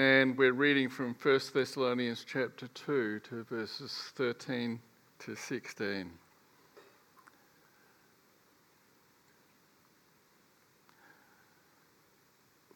[0.00, 4.80] and we're reading from 1 Thessalonians chapter 2 to verses 13
[5.18, 6.10] to 16.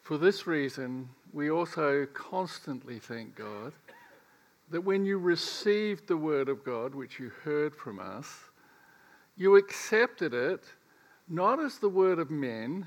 [0.03, 3.73] For this reason, we also constantly thank God
[4.69, 8.29] that when you received the word of God, which you heard from us,
[9.35, 10.63] you accepted it
[11.27, 12.87] not as the word of men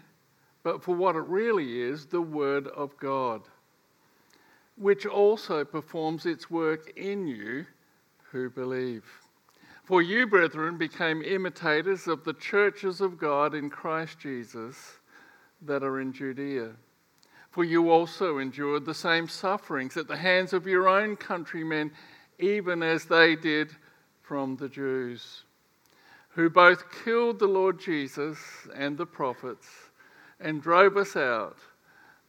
[0.68, 3.44] but for what it really is the Word of God,
[4.78, 7.66] which also performs its work in you
[8.32, 9.04] who believe.
[9.84, 14.98] For you, brethren, became imitators of the churches of God in Christ Jesus
[15.62, 16.72] that are in Judea.
[17.50, 21.92] For you also endured the same sufferings at the hands of your own countrymen,
[22.38, 23.72] even as they did
[24.22, 25.44] from the Jews,
[26.30, 28.38] who both killed the Lord Jesus
[28.76, 29.68] and the prophets
[30.40, 31.58] and drove us out.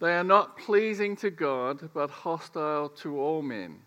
[0.00, 3.80] They are not pleasing to God, but hostile to all men,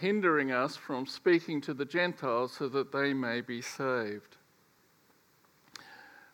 [0.00, 4.36] hindering us from speaking to the Gentiles so that they may be saved.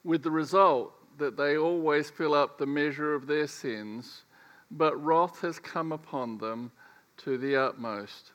[0.04, 4.22] With the result that they always fill up the measure of their sins,
[4.70, 6.70] but wrath has come upon them
[7.18, 8.30] to the utmost.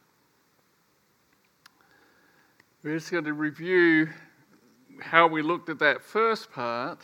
[2.83, 4.09] We're just going to review
[4.99, 6.99] how we looked at that first part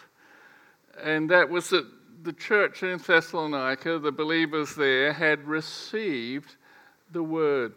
[1.01, 1.85] and that was that
[2.23, 6.55] the church in Thessalonica, the believers there, had received
[7.11, 7.73] the word.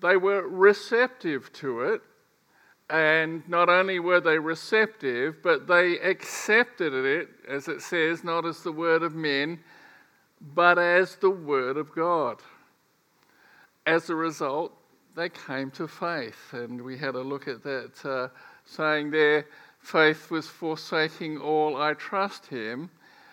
[0.00, 2.02] They were receptive to it,
[2.90, 8.62] and not only were they receptive, but they accepted it, as it says, not as
[8.62, 9.58] the word of men,
[10.54, 12.40] but as the word of God.
[13.86, 14.72] As a result,
[15.16, 18.28] they came to faith, and we had a look at that uh,
[18.64, 19.46] saying there
[19.80, 22.90] faith was forsaking all, I trust him.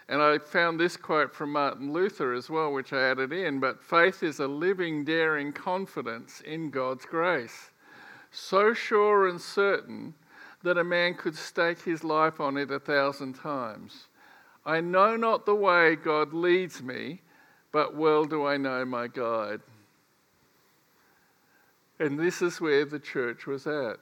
[0.07, 3.59] And I found this quote from Martin Luther as well, which I added in.
[3.59, 7.71] But faith is a living, daring confidence in God's grace,
[8.31, 10.13] so sure and certain
[10.61, 14.07] that a man could stake his life on it a thousand times.
[14.65, 17.21] I know not the way God leads me,
[17.71, 19.61] but well do I know my guide.
[21.99, 23.97] And this is where the church was at.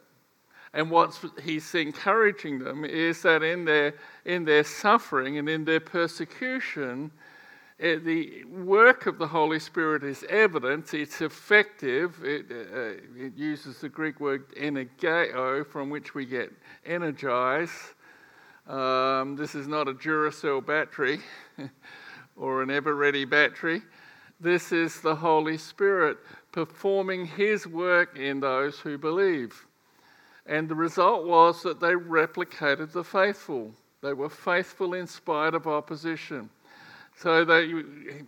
[0.73, 3.93] And what he's encouraging them is that in their,
[4.25, 7.11] in their suffering and in their persecution,
[7.81, 12.23] uh, the work of the Holy Spirit is evident, it's effective.
[12.23, 16.51] It, uh, it uses the Greek word energeo, from which we get
[16.85, 17.93] energize.
[18.67, 21.19] Um, this is not a Duracell battery
[22.35, 23.81] or an Eveready battery.
[24.39, 26.17] This is the Holy Spirit
[26.51, 29.65] performing His work in those who believe.
[30.45, 33.71] And the result was that they replicated the faithful.
[34.01, 36.49] They were faithful in spite of opposition.
[37.15, 37.71] So they,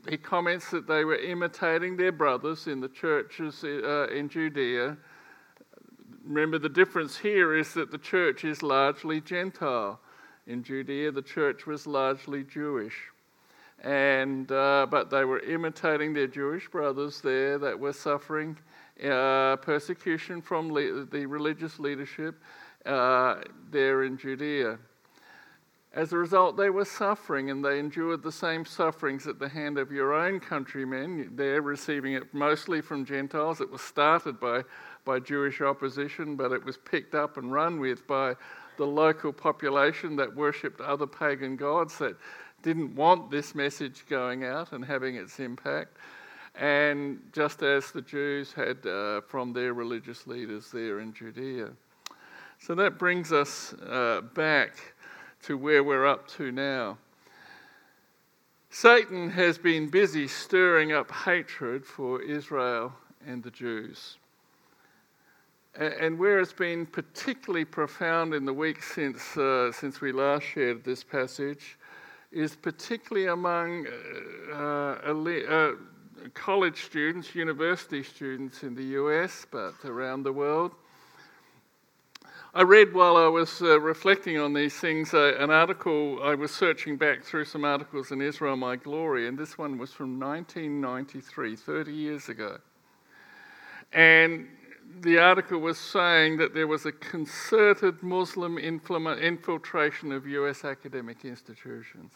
[0.09, 4.96] he comments that they were imitating their brothers in the churches uh, in Judea.
[6.24, 10.00] Remember, the difference here is that the church is largely Gentile.
[10.47, 12.96] In Judea, the church was largely Jewish.
[13.84, 18.58] And, uh, but they were imitating their Jewish brothers there that were suffering
[19.03, 22.41] uh, persecution from le- the religious leadership
[22.85, 23.41] uh,
[23.72, 24.78] there in Judea.
[25.94, 29.78] As a result, they were suffering and they endured the same sufferings at the hand
[29.78, 31.31] of your own countrymen.
[31.35, 33.61] They're receiving it mostly from Gentiles.
[33.61, 34.63] It was started by,
[35.05, 38.35] by Jewish opposition, but it was picked up and run with by
[38.78, 42.17] the local population that worshipped other pagan gods that
[42.61, 45.95] didn't want this message going out and having its impact
[46.57, 51.69] and just as the Jews had uh, from their religious leaders there in Judea.
[52.59, 54.75] So that brings us uh, back
[55.43, 56.97] to where we're up to now.
[58.69, 62.93] Satan has been busy stirring up hatred for Israel
[63.25, 64.17] and the Jews.
[65.75, 70.84] And where it's been particularly profound in the weeks since, uh, since we last shared
[70.85, 71.78] this passage
[72.31, 73.87] is particularly among
[74.53, 75.72] uh, uh,
[76.33, 80.72] college students, university students in the US, but around the world.
[82.53, 86.51] I read while I was uh, reflecting on these things uh, an article, I was
[86.51, 91.55] searching back through some articles in Israel My Glory, and this one was from 1993,
[91.57, 92.57] 30 years ago.
[93.91, 94.47] And
[95.01, 102.13] the article was saying that there was a concerted Muslim infiltration of US academic institutions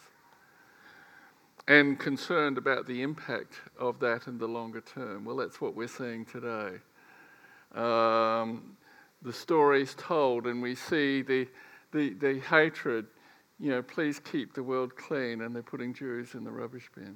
[1.70, 5.24] and concerned about the impact of that in the longer term.
[5.24, 6.78] Well, that's what we're seeing today.
[7.76, 8.76] Um,
[9.22, 11.48] the stories told, and we see the,
[11.92, 13.06] the, the hatred.
[13.60, 17.16] You know, please keep the world clean, and they're putting Jews in the rubbish bin.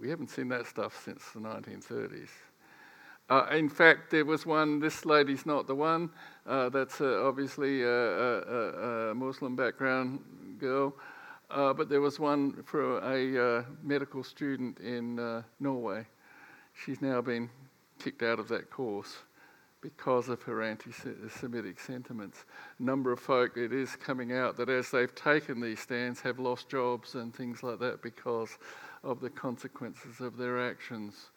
[0.00, 2.30] We haven't seen that stuff since the 1930s.
[3.30, 6.10] Uh, in fact, there was one, this lady's not the one,
[6.46, 10.20] uh, that's uh, obviously a, a, a, Muslim background
[10.58, 10.94] girl,
[11.50, 16.06] uh, but there was one for a uh, medical student in uh, Norway.
[16.84, 17.50] She's now been
[17.98, 19.16] kicked out of that course
[19.80, 20.90] because of her anti
[21.28, 22.44] Semitic sentiments.
[22.78, 26.38] A number of folk, it is coming out that as they've taken these stands, have
[26.38, 28.58] lost jobs and things like that because
[29.04, 31.30] of the consequences of their actions.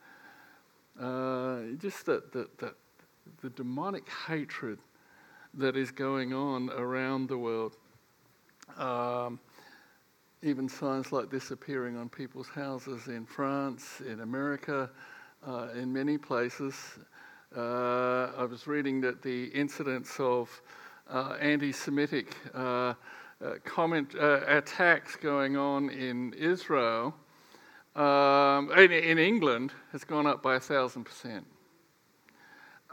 [1.00, 2.76] Uh, just that, that, that
[3.42, 4.80] the demonic hatred
[5.54, 7.76] that is going on around the world.
[8.78, 9.40] Um,
[10.44, 14.90] even signs like this appearing on people's houses in France, in America,
[15.48, 16.76] uh, in many places.
[17.56, 20.50] Uh, I was reading that the incidence of
[21.12, 22.94] uh, anti Semitic uh, uh,
[23.66, 27.14] comment uh, attacks going on in Israel,
[27.96, 31.46] um, in, in, England, has gone up by a thousand percent.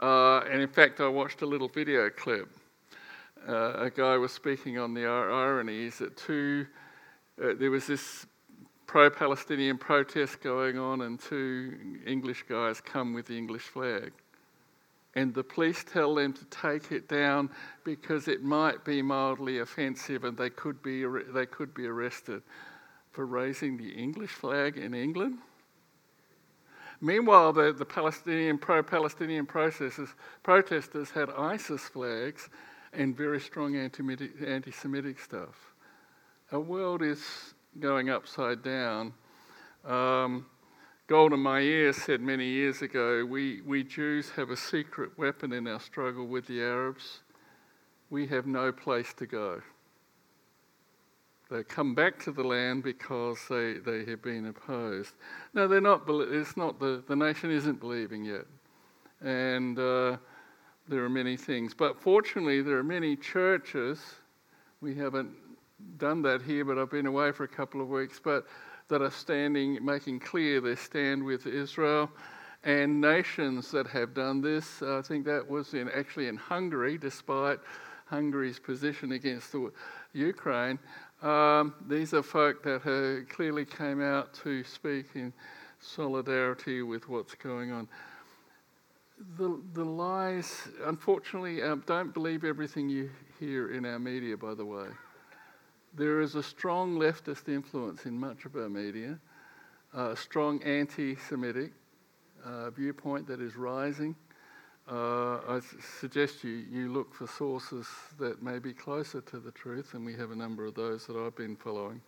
[0.01, 2.49] and in fact, I watched a little video clip.
[3.47, 6.67] a guy was speaking on the ironies that two,
[7.41, 8.25] Uh, there was this
[8.87, 14.11] pro Palestinian protest going on, and two English guys come with the English flag
[15.15, 17.49] and the police tell them to take it down
[17.83, 22.41] because it might be mildly offensive and they could be, they could be arrested
[23.11, 25.39] for raising the English flag in England.
[27.01, 32.49] Meanwhile, the, the Palestinian pro Palestinian protesters had ISIS flags
[32.93, 35.68] and very strong anti Semitic stuff.
[36.51, 39.13] Our world is going upside down.
[39.85, 40.47] Um,
[41.05, 45.79] Golda Meir said many years ago we, we Jews have a secret weapon in our
[45.79, 47.19] struggle with the Arabs.
[48.09, 49.61] We have no place to go.
[51.51, 55.13] They come back to the land because they, they have been opposed.
[55.53, 56.03] No, they're not.
[56.07, 58.45] It's not the, the nation isn't believing yet,
[59.21, 60.17] and uh,
[60.87, 61.73] there are many things.
[61.75, 63.99] But fortunately, there are many churches.
[64.79, 65.29] We haven't
[65.97, 68.19] done that here, but I've been away for a couple of weeks.
[68.23, 68.45] But
[68.89, 72.09] that are standing, making clear their stand with Israel,
[72.63, 74.81] and nations that have done this.
[74.81, 77.59] I think that was in, actually in Hungary, despite
[78.07, 79.71] Hungary's position against the
[80.13, 80.79] Ukraine.
[81.21, 85.31] Um, these are folk that have clearly came out to speak in
[85.79, 87.87] solidarity with what's going on.
[89.37, 93.09] The, the lies, unfortunately, um, don't believe everything you
[93.39, 94.87] hear in our media, by the way.
[95.93, 99.19] There is a strong leftist influence in much of our media,
[99.93, 101.71] a strong anti Semitic
[102.45, 104.15] uh, viewpoint that is rising.
[104.89, 105.61] Uh, I
[105.99, 107.87] suggest you, you look for sources
[108.17, 111.15] that may be closer to the truth, and we have a number of those that
[111.15, 112.01] I've been following.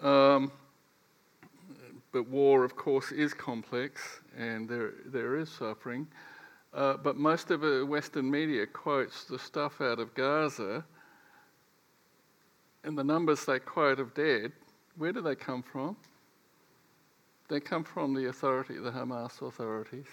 [0.00, 0.50] Um,
[2.12, 6.06] but war, of course, is complex and there, there is suffering.
[6.72, 10.84] Uh, but most of the Western media quotes the stuff out of Gaza
[12.86, 14.52] and the numbers they quote of dead,
[14.96, 15.96] where do they come from?
[17.48, 20.06] They come from the authority, the Hamas authorities.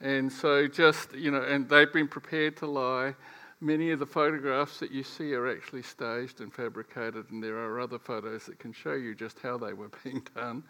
[0.00, 3.14] And so, just, you know, and they've been prepared to lie.
[3.60, 7.80] Many of the photographs that you see are actually staged and fabricated, and there are
[7.80, 10.64] other photos that can show you just how they were being done.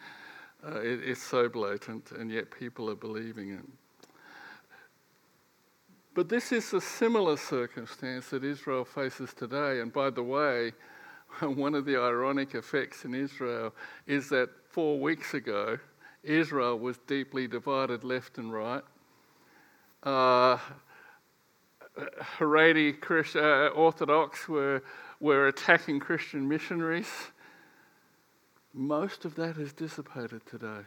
[0.65, 3.65] Uh, it, it's so blatant, and yet people are believing it.
[6.15, 9.81] But this is a similar circumstance that Israel faces today.
[9.81, 10.73] And by the way,
[11.41, 13.75] one of the ironic effects in Israel
[14.07, 15.79] is that four weeks ago,
[16.23, 18.83] Israel was deeply divided left and right.
[20.03, 20.59] Uh,
[22.39, 22.97] Haredi
[23.37, 24.83] uh, Orthodox were,
[25.21, 27.11] were attacking Christian missionaries.
[28.73, 30.81] Most of that has dissipated today.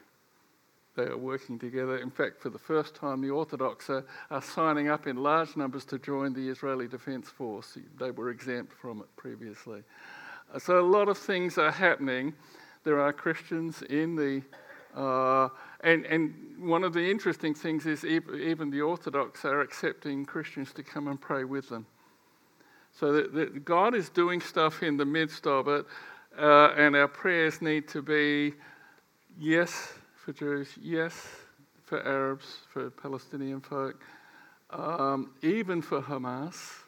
[0.95, 1.97] They are working together.
[1.97, 5.83] In fact, for the first time, the Orthodox are, are signing up in large numbers
[5.85, 7.77] to join the Israeli Defense Force.
[7.99, 9.83] They were exempt from it previously.
[10.57, 12.33] So a lot of things are happening.
[12.85, 14.41] There are Christians in the,
[14.99, 15.49] uh,
[15.81, 20.83] and, and one of the interesting things is even the Orthodox are accepting Christians to
[20.83, 21.85] come and pray with them.
[22.93, 25.85] So that, that God is doing stuff in the midst of it,
[26.39, 28.53] uh, and our prayers need to be
[29.37, 31.27] yes for Jews, yes
[31.83, 34.01] for Arabs, for Palestinian folk,
[34.69, 36.84] um, even for Hamas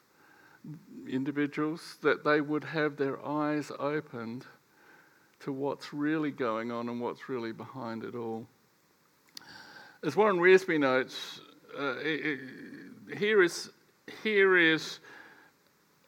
[1.08, 4.46] individuals, that they would have their eyes opened
[5.40, 8.48] to what's really going on and what's really behind it all.
[10.04, 11.42] As Warren Wiersbe notes,
[11.78, 12.40] uh, it,
[13.10, 13.70] it, here is,
[14.24, 15.00] here is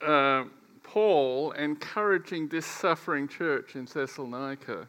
[0.06, 0.46] uh,
[0.84, 4.88] Paul encouraging this suffering church in Thessalonica.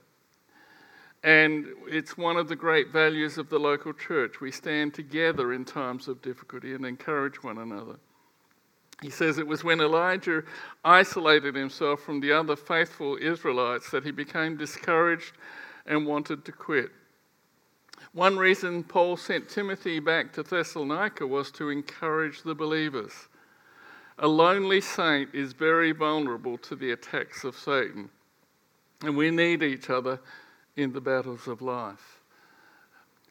[1.23, 4.41] And it's one of the great values of the local church.
[4.41, 7.97] We stand together in times of difficulty and encourage one another.
[9.03, 10.43] He says it was when Elijah
[10.85, 15.33] isolated himself from the other faithful Israelites that he became discouraged
[15.87, 16.91] and wanted to quit.
[18.13, 23.13] One reason Paul sent Timothy back to Thessalonica was to encourage the believers.
[24.19, 28.11] A lonely saint is very vulnerable to the attacks of Satan,
[29.03, 30.21] and we need each other
[30.77, 32.21] in the battles of life.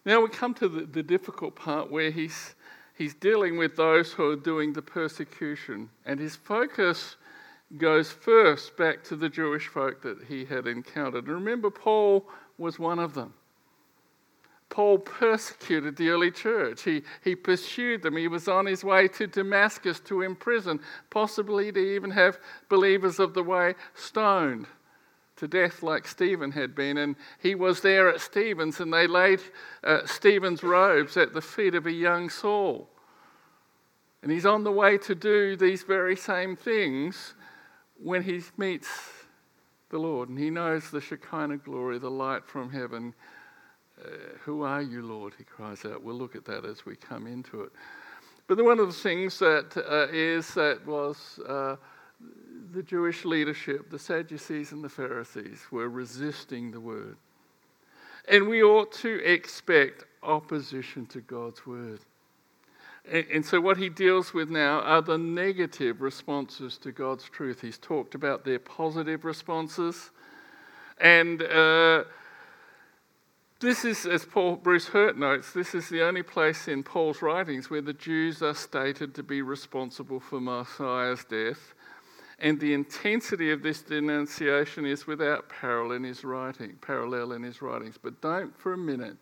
[0.06, 2.56] Now we come to the, the difficult part where he's
[3.00, 5.90] he's dealing with those who are doing the persecution.
[6.06, 7.16] And his focus
[7.78, 11.26] goes first back to the Jewish folk that he had encountered.
[11.26, 12.28] And remember, Paul
[12.58, 13.34] was one of them.
[14.68, 16.84] Paul persecuted the early church.
[16.84, 18.18] He, he pursued them.
[18.18, 20.80] He was on his way to Damascus to imprison,
[21.10, 22.38] possibly to even have
[22.68, 24.68] believers of the way stoned
[25.40, 26.98] to death like Stephen had been.
[26.98, 29.42] And he was there at Stephen's, and they laid
[29.84, 32.90] uh, Stephen's robes at the feet of a young Saul.
[34.22, 37.34] And he's on the way to do these very same things
[38.02, 38.90] when he meets
[39.90, 40.30] the Lord.
[40.30, 43.14] And he knows the Shekinah glory, the light from heaven.
[44.04, 44.10] Uh,
[44.42, 45.34] who are you, Lord?
[45.38, 46.04] He cries out.
[46.04, 47.72] We'll look at that as we come into it.
[48.48, 51.76] But one of the things that uh, is that was uh,
[52.72, 57.18] the Jewish leadership, the Sadducees and the Pharisees, were resisting the word.
[58.28, 62.00] And we ought to expect opposition to God's word.
[63.12, 67.62] And, so, what he deals with now are the negative responses to God's truth.
[67.62, 70.12] He's talked about their positive responses.
[71.02, 72.04] And uh,
[73.60, 77.72] this is, as Paul Bruce Hurt notes, this is the only place in Paul's writings
[77.72, 81.74] where the Jews are stated to be responsible for Messiah's death
[82.42, 87.62] and the intensity of this denunciation is without parallel in his writing, parallel in his
[87.62, 87.96] writings.
[88.02, 89.18] But don't for a minute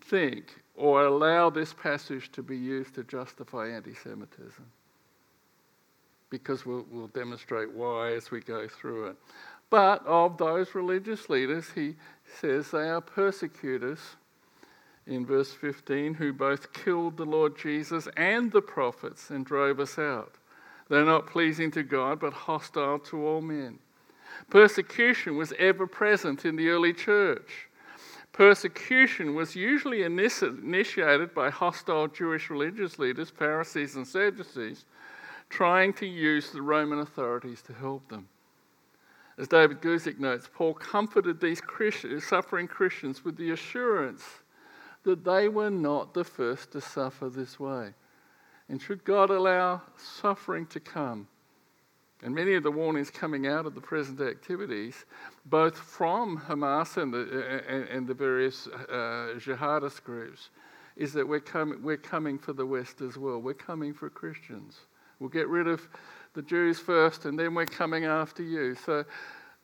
[0.00, 4.64] think or allow this passage to be used to justify anti-Semitism.
[6.30, 9.16] Because we'll, we'll demonstrate why as we go through it.
[9.68, 11.96] But of those religious leaders, he
[12.40, 13.98] says they are persecutors
[15.06, 19.98] in verse 15 who both killed the Lord Jesus and the prophets and drove us
[19.98, 20.36] out.
[20.92, 23.78] They're not pleasing to God, but hostile to all men.
[24.50, 27.70] Persecution was ever present in the early church.
[28.32, 34.84] Persecution was usually initiated by hostile Jewish religious leaders, Pharisees and Sadducees,
[35.48, 38.28] trying to use the Roman authorities to help them.
[39.38, 44.24] As David Guzik notes, Paul comforted these Christians, suffering Christians with the assurance
[45.04, 47.94] that they were not the first to suffer this way.
[48.72, 51.28] And should God allow suffering to come,
[52.22, 55.04] and many of the warnings coming out of the present activities,
[55.44, 60.48] both from Hamas and the, and, and the various uh, jihadist groups,
[60.96, 63.40] is that we're, com- we're coming for the West as well.
[63.40, 64.78] We're coming for Christians.
[65.18, 65.86] We'll get rid of
[66.32, 68.74] the Jews first, and then we're coming after you.
[68.74, 69.04] So,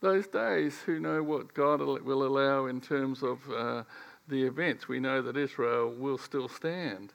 [0.03, 3.85] those days, who know what God will allow in terms of uh,
[4.29, 4.87] the events?
[4.87, 7.15] We know that Israel will still stand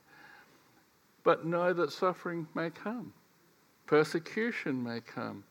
[1.23, 3.13] but know that suffering may come,
[3.85, 5.43] persecution may come.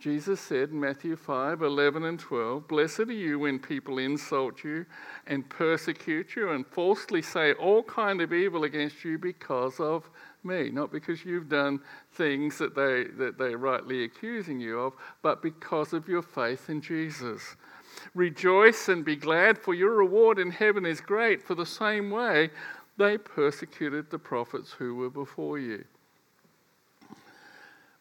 [0.00, 4.86] Jesus said in Matthew 5 11 and 12, Blessed are you when people insult you
[5.26, 10.08] and persecute you and falsely say all kind of evil against you because of
[10.44, 10.70] me.
[10.70, 11.80] Not because you've done
[12.12, 16.80] things that, they, that they're rightly accusing you of, but because of your faith in
[16.80, 17.56] Jesus.
[18.14, 21.42] Rejoice and be glad, for your reward in heaven is great.
[21.42, 22.50] For the same way,
[22.98, 25.84] they persecuted the prophets who were before you.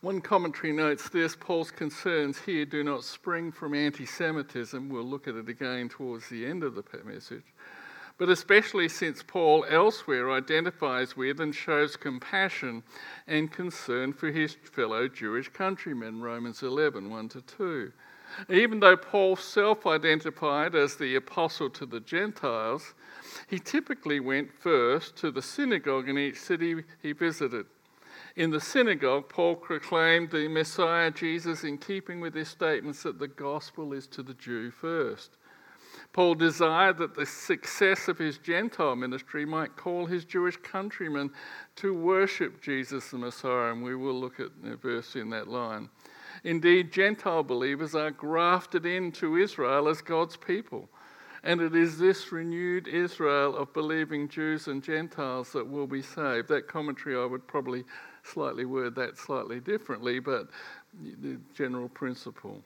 [0.01, 4.89] One commentary notes this Paul's concerns here do not spring from anti Semitism.
[4.89, 7.45] We'll look at it again towards the end of the message.
[8.17, 12.83] But especially since Paul elsewhere identifies with and shows compassion
[13.27, 17.91] and concern for his fellow Jewish countrymen, Romans 11 1 to 2.
[18.49, 22.93] Even though Paul self identified as the apostle to the Gentiles,
[23.47, 27.65] he typically went first to the synagogue in each city he visited.
[28.35, 33.27] In the synagogue, Paul proclaimed the Messiah Jesus in keeping with his statements that the
[33.27, 35.37] gospel is to the Jew first.
[36.13, 41.31] Paul desired that the success of his Gentile ministry might call his Jewish countrymen
[41.77, 45.89] to worship Jesus the Messiah, and we will look at a verse in that line.
[46.43, 50.89] Indeed, Gentile believers are grafted into Israel as God's people.
[51.47, 56.49] And it is this renewed Israel of believing Jews and Gentiles that will be saved.
[56.49, 57.85] That commentary, I would probably
[58.21, 60.49] slightly word that slightly differently, but
[61.01, 62.61] the general principle.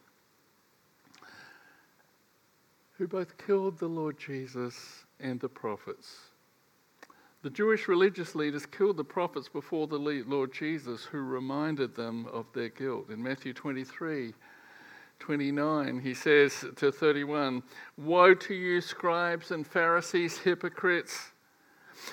[2.94, 6.16] Who both killed the Lord Jesus and the prophets.
[7.44, 12.48] The Jewish religious leaders killed the prophets before the Lord Jesus, who reminded them of
[12.54, 13.12] their guilt.
[13.12, 14.34] In Matthew 23,
[15.22, 17.64] 29, he says to 31,
[17.96, 21.32] Woe to you, scribes and Pharisees, hypocrites!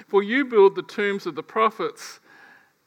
[0.06, 2.20] For you build the tombs of the prophets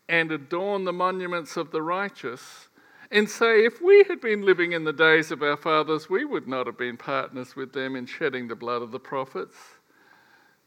[0.08, 2.70] and adorn the monuments of the righteous,
[3.10, 6.48] and say, If we had been living in the days of our fathers, we would
[6.48, 9.56] not have been partners with them in shedding the blood of the prophets.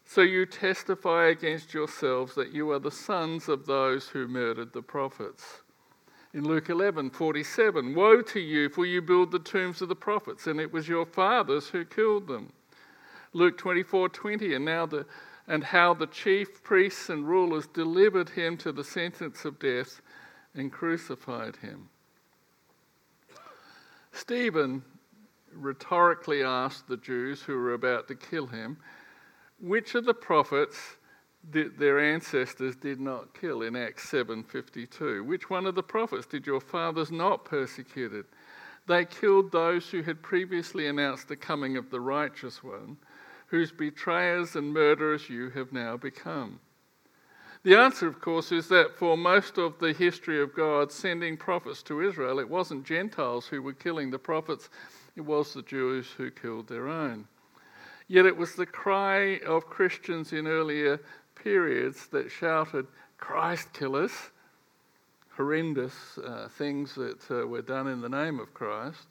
[0.05, 4.83] So you testify against yourselves that you are the sons of those who murdered the
[4.83, 5.63] prophets.
[6.35, 10.49] In Luke 11, 47, Woe to you, for you build the tombs of the prophets,
[10.49, 12.53] and it was your fathers who killed them.
[13.33, 15.07] Luke 24, 20, and now the
[15.47, 20.01] and how the chief priests and rulers delivered him to the sentence of death
[20.55, 21.89] and crucified him.
[24.11, 24.83] Stephen
[25.53, 28.79] rhetorically asked the Jews who were about to kill him,
[29.61, 30.97] which of the prophets
[31.51, 35.23] their ancestors did not kill in Acts 7:52.
[35.25, 38.27] Which one of the prophets did your fathers not persecute?
[38.87, 42.99] They killed those who had previously announced the coming of the righteous one,
[43.47, 46.61] whose betrayers and murderers you have now become.
[47.63, 51.83] The answer, of course, is that for most of the history of God sending prophets
[51.85, 54.69] to Israel, it wasn't Gentiles who were killing the prophets,
[55.17, 57.27] it was the Jews who killed their own.
[58.07, 61.01] Yet it was the cry of Christians in earlier
[61.35, 62.87] periods that shouted,
[63.19, 64.13] Christ killers,
[65.37, 69.07] horrendous uh, things that uh, were done in the name of Christ,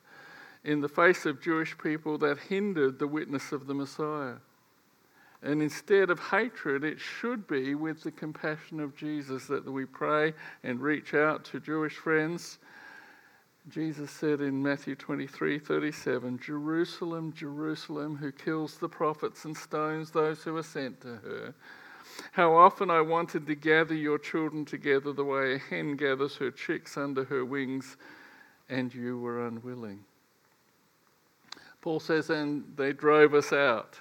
[0.63, 4.35] in the face of Jewish people that hindered the witness of the Messiah.
[5.41, 10.33] And instead of hatred, it should be with the compassion of Jesus that we pray
[10.63, 12.59] and reach out to Jewish friends.
[13.69, 20.43] Jesus said in Matthew 23 37, Jerusalem, Jerusalem, who kills the prophets and stones those
[20.43, 21.53] who are sent to her.
[22.31, 26.51] How often I wanted to gather your children together the way a hen gathers her
[26.51, 27.97] chicks under her wings,
[28.69, 30.03] and you were unwilling.
[31.81, 33.99] Paul says, and they drove us out.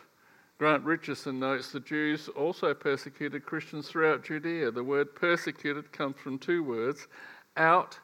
[0.59, 4.71] Grant Richison notes the Jews also persecuted Christians throughout Judea.
[4.71, 7.09] The word persecuted comes from two words
[7.57, 7.99] out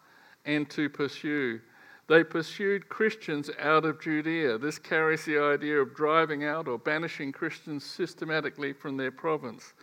[0.45, 1.61] and to pursue.
[2.09, 4.59] They pursued Christians out of Judea.
[4.59, 9.75] This carries the idea of driving out or banishing Christians systematically from their province.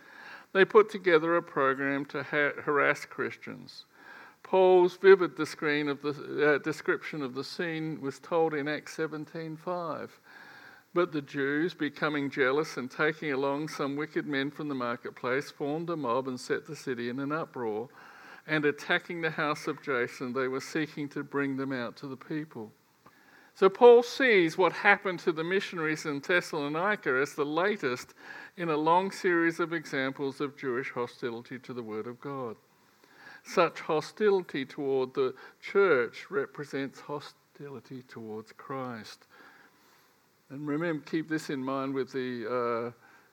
[0.56, 3.84] They put together a program to ha- harass Christians.
[4.42, 10.18] Paul's vivid of the, uh, description of the scene was told in Acts 17:5.
[10.94, 15.90] But the Jews, becoming jealous and taking along some wicked men from the marketplace, formed
[15.90, 17.90] a mob and set the city in an uproar.
[18.46, 22.16] And attacking the house of Jason, they were seeking to bring them out to the
[22.16, 22.72] people.
[23.56, 28.12] So Paul sees what happened to the missionaries in Thessalonica as the latest
[28.58, 32.56] in a long series of examples of Jewish hostility to the Word of God.
[33.44, 39.24] Such hostility toward the church represents hostility towards Christ.
[40.50, 42.92] And remember, keep this in mind with the uh,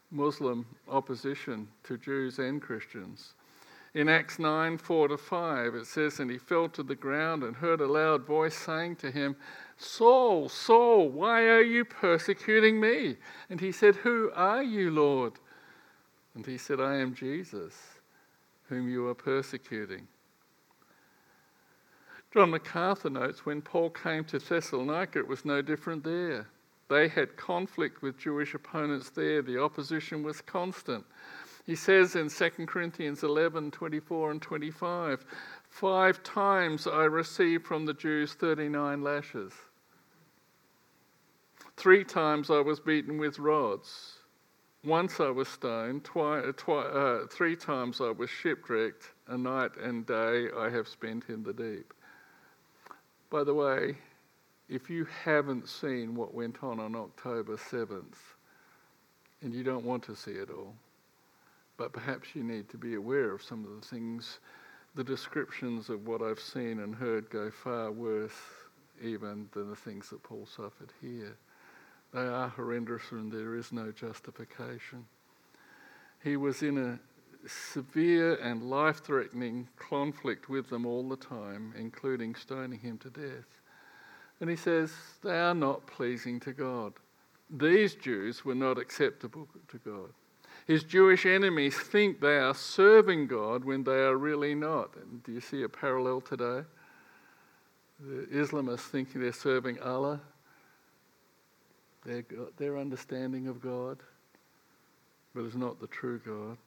[0.10, 3.34] Muslim opposition to Jews and Christians.
[3.94, 7.56] In Acts 9 4 to 5, it says, And he fell to the ground and
[7.56, 9.36] heard a loud voice saying to him,
[9.78, 13.18] Saul, Saul, why are you persecuting me?
[13.50, 15.34] And he said, Who are you, Lord?
[16.34, 17.76] And he said, I am Jesus,
[18.68, 20.08] whom you are persecuting.
[22.34, 26.48] John MacArthur notes when Paul came to Thessalonica, it was no different there.
[26.90, 29.44] They had conflict with Jewish opponents there.
[29.44, 31.06] The opposition was constant.
[31.66, 35.26] He says in 2 Corinthians 11 24 and 25,
[35.70, 39.54] Five times I received from the Jews 39 lashes.
[41.78, 44.20] Three times I was beaten with rods.
[44.84, 46.04] Once I was stoned.
[46.04, 49.12] Twi- twi- uh, three times I was shipwrecked.
[49.28, 51.94] A night and day I have spent in the deep.
[53.30, 53.98] By the way,
[54.70, 58.18] if you haven't seen what went on on October 7th,
[59.42, 60.76] and you don't want to see it all,
[61.84, 64.40] but perhaps you need to be aware of some of the things,
[64.96, 68.32] the descriptions of what I've seen and heard go far worse
[69.04, 71.36] even than the things that Paul suffered here.
[72.14, 75.06] They are horrendous and there is no justification.
[76.24, 77.00] He was in a
[77.50, 83.60] severe and life threatening conflict with them all the time, including stoning him to death.
[84.40, 86.94] And he says, they are not pleasing to God.
[87.50, 90.14] These Jews were not acceptable to God.
[90.66, 94.96] His Jewish enemies think they are serving God when they are really not.
[94.96, 96.62] And do you see a parallel today?
[98.00, 100.22] The Islamists thinking they're serving Allah,
[102.06, 102.24] their,
[102.58, 104.00] their understanding of God,
[105.36, 106.58] but it's not the true God.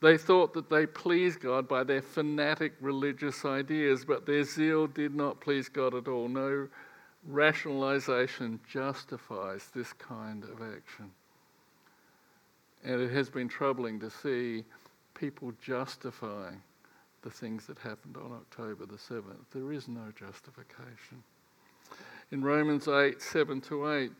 [0.00, 5.14] They thought that they pleased God by their fanatic religious ideas, but their zeal did
[5.14, 6.28] not please God at all.
[6.28, 6.68] No
[7.26, 11.10] rationalization justifies this kind of action.
[12.86, 14.64] And it has been troubling to see
[15.14, 16.62] people justifying
[17.22, 19.44] the things that happened on October the 7th.
[19.52, 21.24] There is no justification.
[22.30, 24.12] In Romans 8 7 to 8,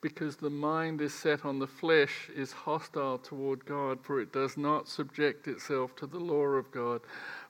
[0.00, 4.56] because the mind is set on the flesh is hostile toward God, for it does
[4.56, 7.02] not subject itself to the law of God,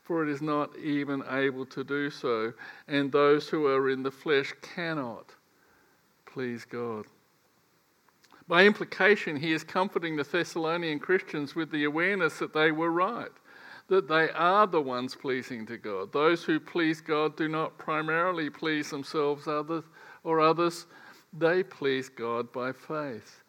[0.03, 2.53] for it is not even able to do so,
[2.89, 5.35] and those who are in the flesh cannot
[6.35, 7.07] please God.
[8.47, 13.33] By implication, he is comforting the Thessalonian Christians with the awareness that they were right,
[13.89, 16.13] that they are the ones pleasing to God.
[16.13, 19.85] Those who please God do not primarily please themselves others
[20.25, 20.87] or others,
[21.33, 23.43] they please God by faith.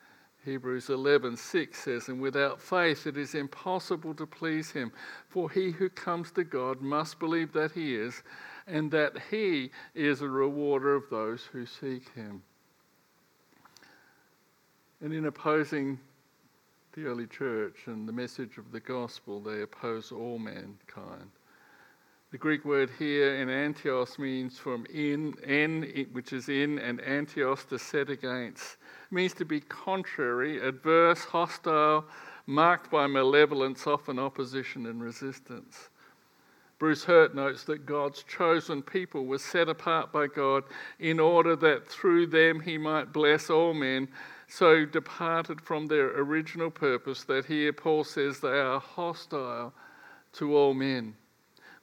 [0.46, 4.92] Hebrews 11:6 says, "And without faith it is impossible to please him,
[5.28, 8.22] for he who comes to God must believe that he is,
[8.68, 12.44] and that he is a rewarder of those who seek him."
[15.06, 16.00] And in opposing
[16.94, 21.30] the early church and the message of the gospel, they oppose all mankind.
[22.32, 27.78] The Greek word here enantios means from in, en, which is in, and antios to
[27.78, 28.78] set against.
[29.12, 32.06] It means to be contrary, adverse, hostile,
[32.48, 35.90] marked by malevolence, often opposition and resistance.
[36.80, 40.64] Bruce Hurt notes that God's chosen people were set apart by God
[41.00, 44.08] in order that through them he might bless all men,
[44.48, 49.74] so departed from their original purpose that here Paul says they are hostile
[50.34, 51.16] to all men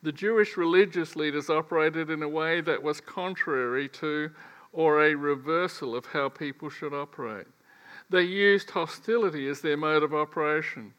[0.03, 4.31] the Jewish religious leaders operated in a way that was contrary to
[4.73, 7.47] or a reversal of how people should operate.
[8.11, 10.93] They used hostility as their mode of operation.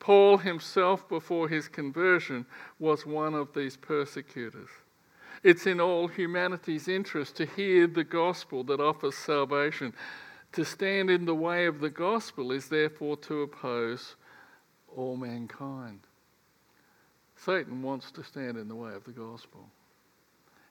[0.00, 2.46] Paul himself, before his conversion,
[2.78, 4.70] was one of these persecutors.
[5.42, 9.92] It's in all humanity's interest to hear the gospel that offers salvation.
[10.52, 14.16] To stand in the way of the gospel is therefore to oppose
[14.96, 16.00] all mankind.
[17.36, 19.68] Satan wants to stand in the way of the gospel.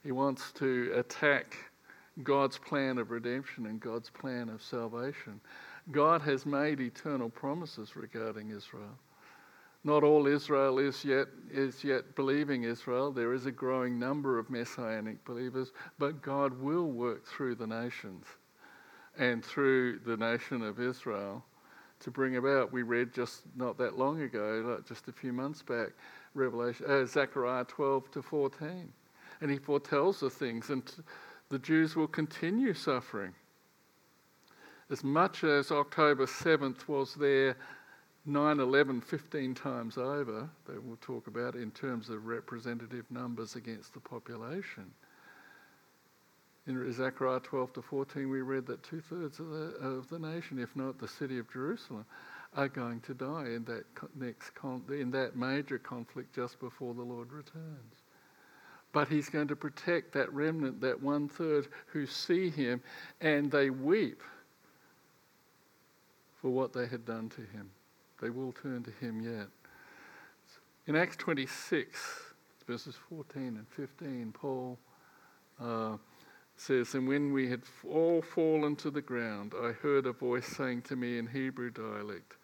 [0.02, 1.56] He wants to attack
[2.22, 5.40] God's plan of redemption and God's plan of salvation.
[5.92, 8.98] God has made eternal promises regarding Israel.
[9.84, 13.12] Not all Israel is yet, is yet believing Israel.
[13.12, 18.26] There is a growing number of messianic believers, but God will work through the nations
[19.18, 21.44] and through the nation of Israel
[22.00, 22.72] to bring about.
[22.72, 25.88] We read just not that long ago, like just a few months back,
[26.34, 28.88] Revelation, uh, Zechariah 12 to 14.
[29.40, 30.82] And he foretells the things, and
[31.48, 33.34] the Jews will continue suffering.
[34.90, 37.56] As much as October 7th was there
[38.26, 43.94] 9 11 15 times over, that we'll talk about in terms of representative numbers against
[43.94, 44.90] the population.
[46.68, 50.58] In Zechariah 12 to 14, we read that two thirds of the, of the nation,
[50.58, 52.04] if not the city of Jerusalem,
[52.54, 57.02] are going to die in that next con- in that major conflict just before the
[57.02, 57.94] Lord returns.
[58.92, 62.82] But He's going to protect that remnant, that one third who see Him,
[63.22, 64.20] and they weep
[66.42, 67.70] for what they had done to Him.
[68.20, 69.46] They will turn to Him yet.
[70.86, 71.98] In Acts 26,
[72.66, 74.78] verses 14 and 15, Paul.
[75.58, 75.96] Uh,
[76.60, 80.82] says, And when we had all fallen to the ground, I heard a voice saying
[80.82, 82.36] to me in Hebrew dialect,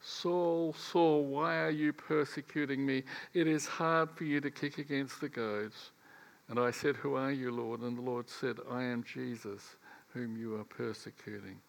[0.00, 3.04] Saul, Saul, why are you persecuting me?
[3.34, 5.92] It is hard for you to kick against the goads.
[6.48, 7.80] And I said, Who are you, Lord?
[7.80, 9.76] And the Lord said, I am Jesus,
[10.12, 11.60] whom you are persecuting.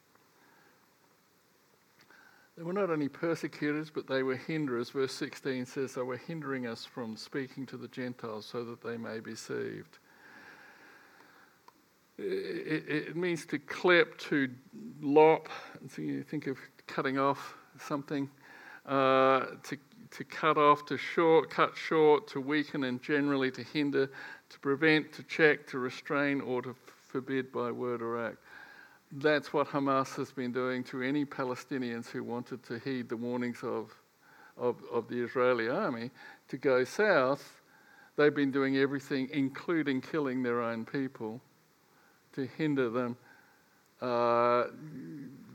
[2.58, 4.92] They were not only persecutors, but they were hinderers.
[4.92, 8.98] Verse 16 says they were hindering us from speaking to the Gentiles so that they
[8.98, 9.98] may be saved.
[12.18, 14.50] It, it means to clip, to
[15.02, 15.50] lop.
[15.90, 18.30] So you think of cutting off something,
[18.86, 19.78] uh, to,
[20.12, 24.12] to cut off, to short, cut short, to weaken, and generally to hinder,
[24.50, 28.38] to prevent, to check, to restrain, or to forbid by word or act.
[29.12, 33.60] That's what Hamas has been doing to any Palestinians who wanted to heed the warnings
[33.64, 33.92] of,
[34.58, 36.10] of, of the Israeli army
[36.48, 37.62] to go south.
[38.16, 41.42] They've been doing everything, including killing their own people,
[42.34, 43.18] to hinder them
[44.02, 44.66] uh,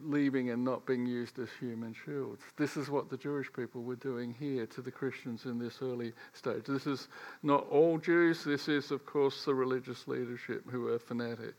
[0.04, 2.40] leaving and not being used as human shields.
[2.56, 6.12] This is what the Jewish people were doing here to the Christians in this early
[6.32, 6.64] stage.
[6.66, 7.08] This is
[7.42, 11.54] not all Jews, this is, of course, the religious leadership who are fanatic.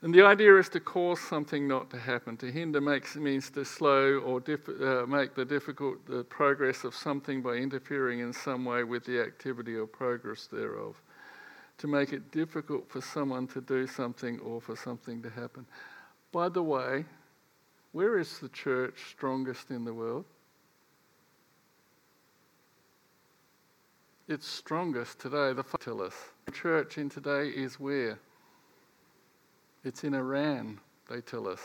[0.00, 2.36] And the idea is to cause something not to happen.
[2.38, 7.40] To hinder makes, means to slow or uh, make the difficult the progress of something
[7.40, 11.00] by interfering in some way with the activity or progress thereof.
[11.78, 15.66] To make it difficult for someone to do something or for something to happen.
[16.32, 17.04] By the way,
[17.92, 20.24] where is the church strongest in the world?
[24.26, 25.52] It's strongest today.
[25.52, 26.14] The tell us.
[26.46, 28.18] The church in today is where?
[29.84, 31.60] It's in Iran, they tell us.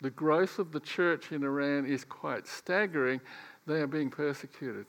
[0.00, 3.20] The growth of the church in Iran is quite staggering.
[3.66, 4.86] They are being persecuted.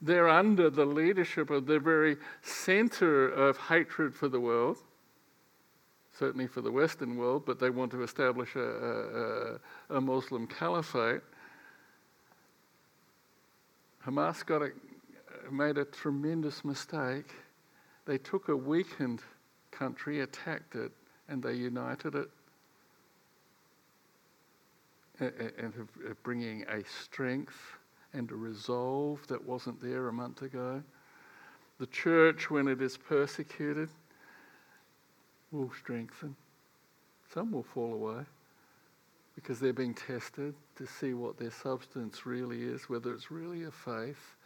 [0.00, 4.78] They're under the leadership of the very center of hatred for the world,
[6.18, 9.58] certainly for the Western world, but they want to establish a,
[9.90, 11.22] a, a Muslim caliphate.
[14.06, 14.70] Hamas got a,
[15.50, 17.30] made a tremendous mistake.
[18.06, 19.22] They took a weakened
[19.70, 20.92] country attacked it
[21.28, 22.30] and they united it
[25.20, 25.88] and
[26.22, 27.76] bringing a strength
[28.12, 30.82] and a resolve that wasn't there a month ago.
[31.78, 33.88] The church, when it is persecuted,
[35.50, 36.36] will strengthen.
[37.32, 38.24] Some will fall away
[39.34, 43.70] because they're being tested to see what their substance really is, whether it's really a
[43.70, 44.36] faith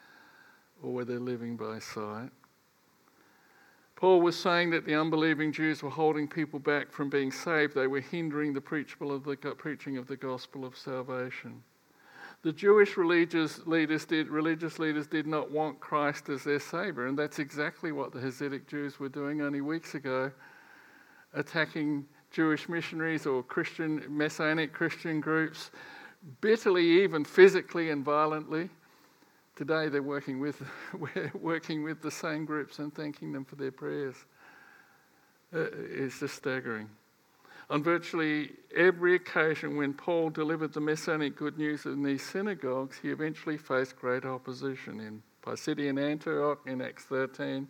[0.82, 2.30] or whether they're living by sight.
[3.96, 7.74] Paul was saying that the unbelieving Jews were holding people back from being saved.
[7.74, 11.62] They were hindering the uh, preaching of the gospel of salvation.
[12.44, 17.18] The Jewish religious leaders, did, religious leaders did not want Christ as their Savior, and
[17.18, 20.30] that's exactly what the Hasidic Jews were doing only weeks ago,
[21.32, 25.70] attacking Jewish missionaries or Christian, Messianic Christian groups,
[26.42, 28.68] bitterly, even physically and violently.
[29.56, 30.60] Today they're working with,
[30.92, 34.16] we're working with the same groups and thanking them for their prayers.
[35.50, 36.90] Uh, it's just staggering.
[37.70, 43.08] On virtually every occasion when Paul delivered the Messianic good news in these synagogues, he
[43.08, 47.66] eventually faced great opposition in Pisidian Antioch in Acts 13,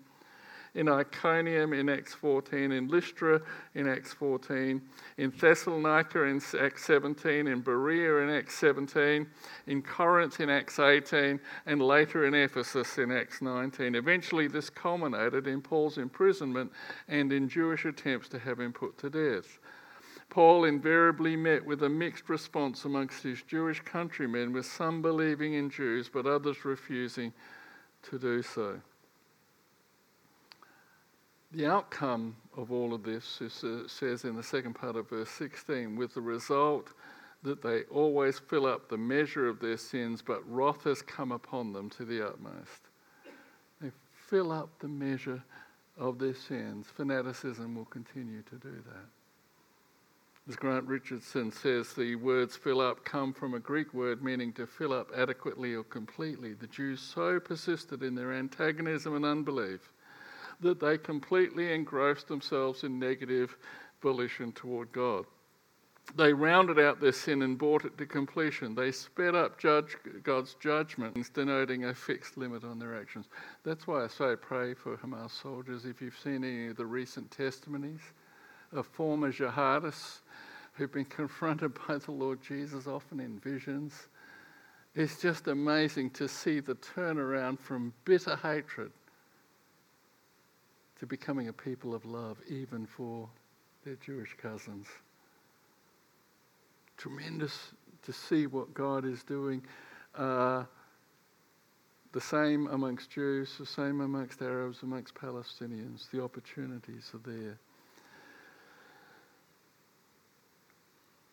[0.75, 3.41] in Iconium in Acts 14, in Lystra
[3.75, 4.83] in Acts 14,
[5.19, 9.27] in Thessalonica in Acts 17, in Berea in Acts 17,
[9.69, 13.95] in Corinth in Acts 18, and later in Ephesus in Acts 19.
[13.95, 16.73] Eventually, this culminated in Paul's imprisonment
[17.07, 19.61] and in Jewish attempts to have him put to death.
[20.31, 25.71] Paul invariably met with a mixed response amongst his Jewish countrymen, with some believing in
[25.71, 27.33] Jews but others refusing
[28.03, 28.81] to do so.
[31.53, 35.31] The outcome of all of this is, uh, says in the second part of verse
[35.31, 36.93] 16, with the result
[37.45, 41.73] that they always fill up the measure of their sins, but wrath has come upon
[41.73, 42.89] them to the utmost.
[43.81, 45.45] They fill up the measure
[45.97, 46.87] of their sins.
[46.89, 49.07] Fanaticism will continue to do that.
[50.47, 54.67] As Grant Richison says, the words fill up come from a Greek word meaning to
[54.67, 56.53] fill up adequately or completely.
[56.53, 59.91] The Jews so persisted in their antagonism and unbelief
[60.61, 63.57] that they completely engrossed themselves in negative
[64.03, 65.25] volition toward God.
[66.15, 68.75] They rounded out their sin and brought it to completion.
[68.75, 73.29] They sped up judge, God's judgment, denoting a fixed limit on their actions.
[73.63, 75.87] That's why I say pray for Hamas soldiers.
[75.87, 78.03] If you've seen any of the recent testimonies
[78.75, 80.21] of former jihadists
[80.75, 84.09] who've been confronted by the Lord Jesus, often in visions,
[84.95, 88.93] it's just amazing to see the turnaround from bitter hatred
[91.01, 93.29] to becoming a people of love, even for
[93.85, 94.87] their Jewish cousins.
[96.97, 99.63] Tremendous to see what God is doing.
[100.15, 100.65] Uh,
[102.13, 106.09] the same amongst Jews, the same amongst Arabs, amongst Palestinians.
[106.13, 107.59] The opportunities are there.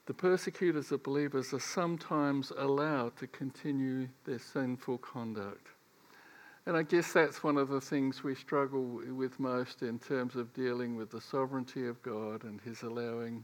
[0.07, 5.67] The persecutors of believers are sometimes allowed to continue their sinful conduct.
[6.65, 10.53] And I guess that's one of the things we struggle with most in terms of
[10.53, 13.43] dealing with the sovereignty of God and His allowing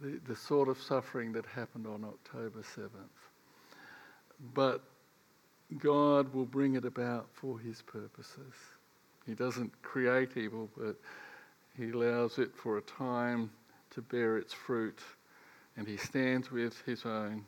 [0.00, 2.90] the, the sort of suffering that happened on October 7th.
[4.52, 4.82] But
[5.78, 8.54] God will bring it about for His purposes.
[9.26, 10.96] He doesn't create evil, but
[11.76, 13.50] He allows it for a time
[13.90, 14.98] to bear its fruit,
[15.76, 17.44] and he stands with his own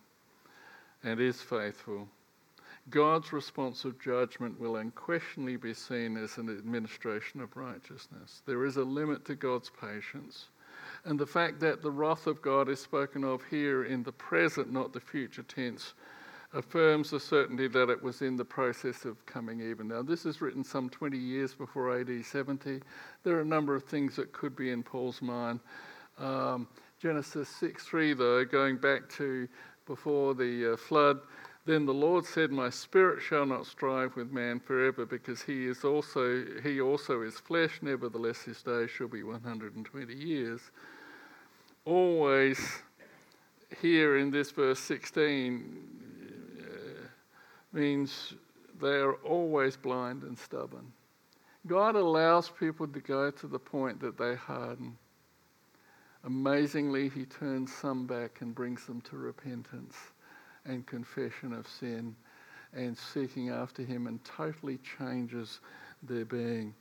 [1.03, 2.09] and is faithful.
[2.89, 8.43] God's response of judgment will unquestionably be seen as an administration of righteousness.
[8.47, 10.47] There is a limit to God's patience.
[11.05, 14.73] And the fact that the wrath of God is spoken of here in the present,
[14.73, 15.95] not the future tense,
[16.53, 19.89] affirms the certainty that it was in the process of coming even.
[19.89, 22.81] Now, this is written some 20 years before AD 70.
[23.25, 25.61] There are a number of things that could be in Paul's mind.
[26.19, 26.69] Um,
[27.01, 29.49] Genesis 6 3, though, going back to
[29.87, 31.21] before the uh, flood,
[31.67, 35.85] then the Lord said, My spirit shall not strive with man forever, because he is
[35.85, 40.61] also he also is flesh, nevertheless his days shall be 120 years.
[41.85, 42.59] Always
[43.81, 45.79] here in this verse 16
[46.61, 46.67] uh,
[47.73, 48.35] means
[48.81, 50.93] they are always blind and stubborn.
[51.67, 54.97] God allows people to go to the point that they harden.
[56.27, 59.95] Amazingly, he turns some back and brings them to repentance
[60.65, 62.17] and confession of sin
[62.75, 65.61] and seeking after Him and totally changes
[66.03, 66.75] their being.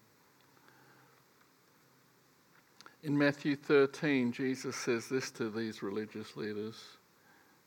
[3.03, 6.81] In Matthew 13, Jesus says this to these religious leaders,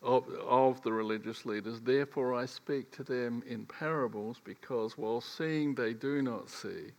[0.02, 5.74] of, of the religious leaders Therefore I speak to them in parables, because while seeing
[5.74, 6.90] they do not see,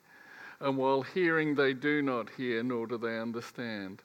[0.62, 4.02] and while hearing they do not hear, nor do they understand.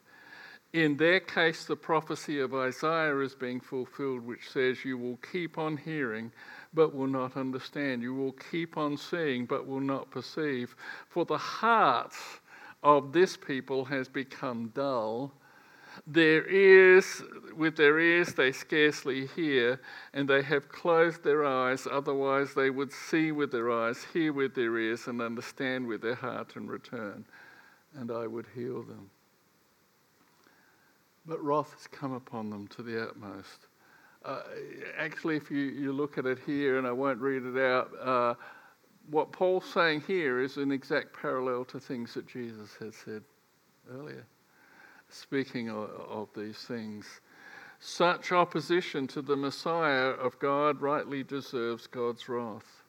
[0.74, 5.56] In their case, the prophecy of Isaiah is being fulfilled, which says, You will keep
[5.56, 6.32] on hearing,
[6.74, 8.02] but will not understand.
[8.02, 10.74] You will keep on seeing, but will not perceive.
[11.08, 12.12] For the heart
[12.82, 15.32] of this people has become dull.
[16.08, 17.22] Their ears,
[17.56, 19.80] with their ears, they scarcely hear,
[20.12, 21.86] and they have closed their eyes.
[21.88, 26.16] Otherwise, they would see with their eyes, hear with their ears, and understand with their
[26.16, 27.24] heart and return,
[27.94, 29.08] and I would heal them.
[31.26, 33.66] But wrath has come upon them to the utmost.
[34.24, 34.40] Uh,
[34.98, 38.34] actually, if you, you look at it here, and I won't read it out, uh,
[39.10, 43.22] what Paul's saying here is an exact parallel to things that Jesus had said
[43.92, 44.24] earlier,
[45.10, 47.20] speaking of, of these things.
[47.80, 52.83] Such opposition to the Messiah of God rightly deserves God's wrath.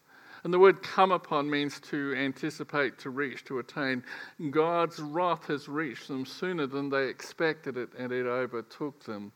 [0.46, 4.04] And the word come upon means to anticipate, to reach, to attain.
[4.52, 9.32] God's wrath has reached them sooner than they expected it, and it overtook them.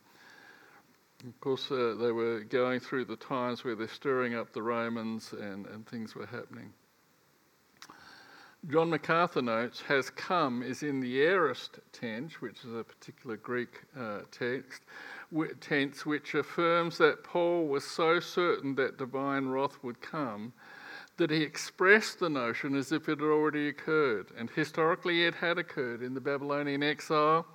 [1.27, 5.33] Of course, uh, they were going through the times where they're stirring up the Romans
[5.33, 6.71] and, and things were happening.
[8.69, 13.81] John MacArthur notes, has come is in the aorist tense, which is a particular Greek
[13.99, 14.83] uh, text,
[15.59, 20.53] tense, which affirms that Paul was so certain that divine wrath would come
[21.19, 24.27] that he expressed the notion as if it had already occurred.
[24.37, 27.45] And historically, it had occurred in the Babylonian exile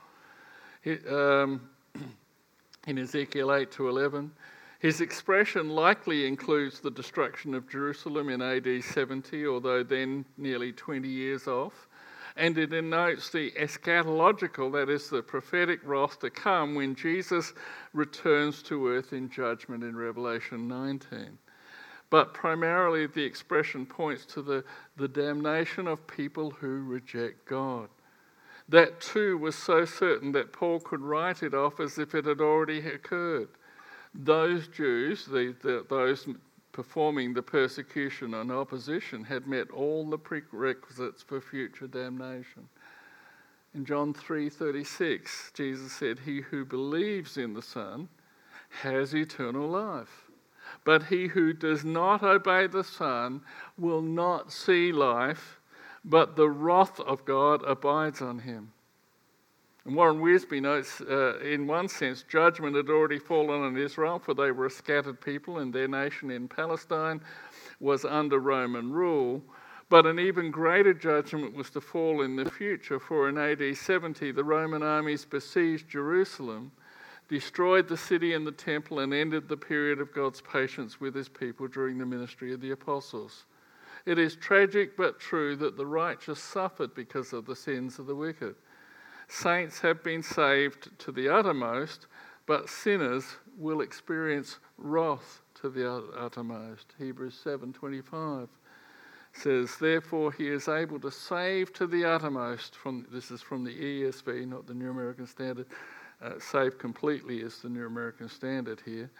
[1.11, 1.61] um,
[2.87, 4.31] in Ezekiel 8 to 11.
[4.79, 11.09] His expression likely includes the destruction of Jerusalem in AD 70, although then nearly 20
[11.09, 11.88] years off.
[12.37, 17.55] And it denotes the eschatological, that is, the prophetic wrath to come when Jesus
[17.94, 21.38] returns to earth in judgment in Revelation 19
[22.14, 24.62] but primarily the expression points to the,
[24.96, 27.88] the damnation of people who reject God.
[28.68, 32.40] That too was so certain that Paul could write it off as if it had
[32.40, 33.48] already occurred.
[34.14, 36.29] Those Jews, the, the, those
[36.70, 42.68] performing the persecution and opposition, had met all the prerequisites for future damnation.
[43.74, 48.09] In John 3:36, Jesus said, "He who believes in the Son
[48.83, 50.23] has eternal life."
[50.85, 53.40] But he who does not obey the Son
[53.79, 55.59] will not see life,
[56.05, 58.73] but the wrath of God abides on him.
[59.87, 64.33] And Warren Wiersbe notes, uh, in one sense, judgment had already fallen on Israel, for
[64.33, 67.20] they were a scattered people, and their nation in Palestine
[67.81, 69.42] was under Roman rule.
[69.90, 74.33] But an even greater judgment was to fall in the future, for in AD 70
[74.33, 76.72] the Roman armies besieged Jerusalem
[77.29, 81.29] destroyed the city and the temple, and ended the period of God's patience with his
[81.29, 83.47] people during the ministry of the apostles.
[84.07, 88.14] It is tragic but true that the righteous suffered because of the sins of the
[88.14, 88.55] wicked.
[89.29, 92.07] Saints have been saved to the uttermost,
[92.47, 96.95] but sinners will experience wrath to the uttermost.
[96.99, 98.51] Hebrews 7:25
[99.33, 103.72] says, "Therefore he is able to save to the uttermost." From this is from the
[103.72, 105.66] ESV, not the New American Standard
[106.22, 109.10] uh, save completely is the New American Standard here.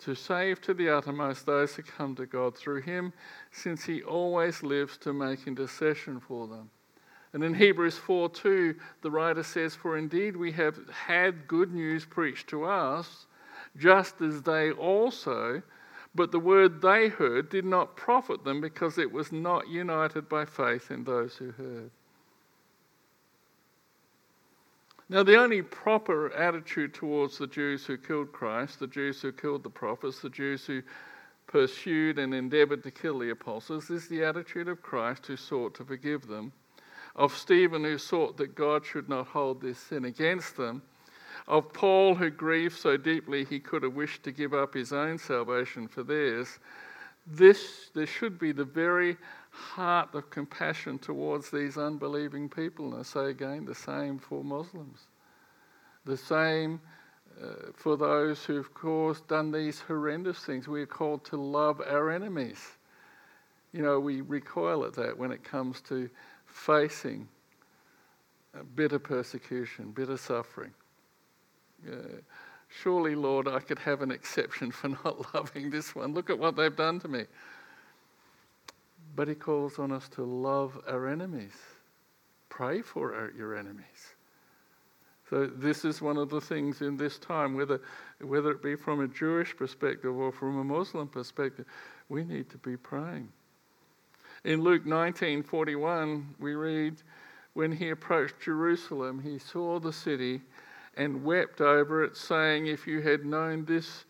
[0.00, 3.12] To save to the uttermost those who come to God through him,
[3.50, 6.70] since he always lives to make intercession for them.
[7.32, 12.04] And in Hebrews 4 2, the writer says, For indeed we have had good news
[12.04, 13.26] preached to us,
[13.76, 15.62] just as they also,
[16.14, 20.44] but the word they heard did not profit them because it was not united by
[20.44, 21.90] faith in those who heard.
[25.10, 29.64] Now, the only proper attitude towards the Jews who killed Christ, the Jews who killed
[29.64, 30.82] the prophets, the Jews who
[31.48, 35.84] pursued and endeavored to kill the apostles, is the attitude of Christ who sought to
[35.84, 36.52] forgive them,
[37.16, 40.80] of Stephen who sought that God should not hold this sin against them,
[41.48, 45.18] of Paul who grieved so deeply he could have wished to give up his own
[45.18, 46.60] salvation for theirs.
[47.26, 49.16] This, this should be the very
[49.50, 52.92] heart of compassion towards these unbelieving people.
[52.92, 55.06] And I say again, the same for Muslims.
[56.04, 56.80] The same
[57.42, 60.68] uh, for those who've, course, done these horrendous things.
[60.68, 62.60] We are called to love our enemies.
[63.72, 66.10] You know, we recoil at that when it comes to
[66.46, 67.28] facing
[68.74, 70.72] bitter persecution, bitter suffering.
[71.88, 72.18] Uh,
[72.68, 76.14] surely, Lord, I could have an exception for not loving this one.
[76.14, 77.24] Look at what they've done to me.
[79.20, 81.52] But he calls on us to love our enemies.
[82.48, 84.14] Pray for our, your enemies.
[85.28, 87.82] So this is one of the things in this time, whether,
[88.22, 91.66] whether it be from a Jewish perspective or from a Muslim perspective,
[92.08, 93.28] we need to be praying.
[94.44, 97.02] In Luke 19:41, we read,
[97.52, 100.40] when he approached Jerusalem, he saw the city
[100.96, 104.06] and wept over it, saying, If you had known this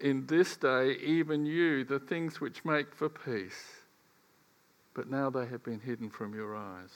[0.00, 3.81] in this day, even you, the things which make for peace
[4.94, 6.90] but now they have been hidden from your eyes.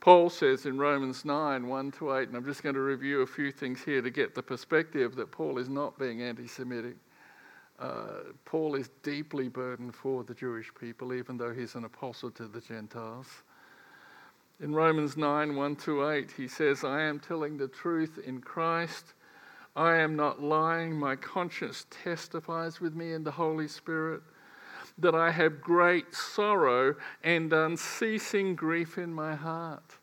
[0.00, 3.26] Paul says in Romans 9 1 to 8, and I'm just going to review a
[3.26, 6.96] few things here to get the perspective that Paul is not being anti Semitic.
[7.78, 12.46] Uh, Paul is deeply burdened for the Jewish people, even though he's an apostle to
[12.46, 13.26] the Gentiles.
[14.60, 19.14] In Romans 9 1 to 8, he says, I am telling the truth in Christ.
[19.76, 20.98] I am not lying.
[20.98, 24.22] My conscience testifies with me in the Holy Spirit
[25.00, 29.98] that I have great sorrow and unceasing grief in my heart.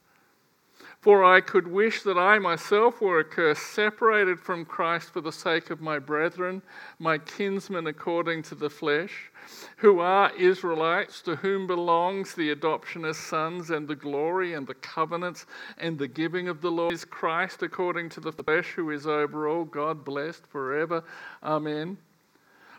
[1.00, 5.70] For I could wish that I myself were accursed, separated from Christ for the sake
[5.70, 6.62] of my brethren,
[7.00, 9.32] my kinsmen according to the flesh,
[9.78, 14.74] who are Israelites, to whom belongs the adoption as sons, and the glory, and the
[14.74, 15.46] covenants,
[15.78, 16.90] and the giving of the law.
[16.90, 21.04] Is Christ according to the flesh, who is over all, God blessed forever.
[21.44, 21.98] Amen.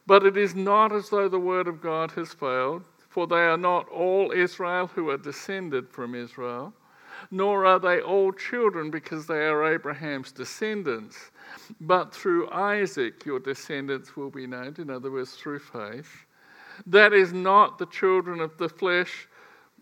[0.08, 3.58] But it is not as though the word of God has failed, for they are
[3.58, 6.72] not all Israel who are descended from Israel,
[7.30, 11.30] nor are they all children because they are Abraham's descendants.
[11.82, 16.24] But through Isaac your descendants will be named, in other words, through faith.
[16.86, 19.28] That is not the children of the flesh.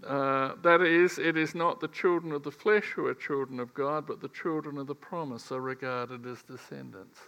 [0.04, 3.72] Uh, that is, it is not the children of the flesh who are children of
[3.74, 7.20] God, but the children of the promise are regarded as descendants.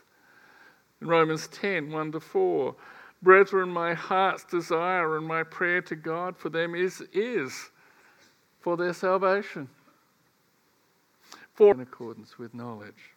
[1.01, 2.75] In Romans 10 1 to 4,
[3.23, 7.71] brethren, my heart's desire and my prayer to God for them is, is
[8.61, 9.69] for their salvation,
[11.55, 13.15] for in accordance with knowledge.